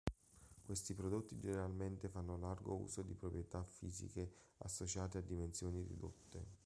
Questi 0.63 0.95
prodotti 0.95 1.37
generalmente 1.37 2.09
fanno 2.09 2.35
largo 2.35 2.73
uso 2.75 3.03
di 3.03 3.13
proprietà 3.13 3.63
fisiche 3.63 4.33
associate 4.57 5.19
a 5.19 5.21
dimensioni 5.21 5.83
ridotte. 5.83 6.57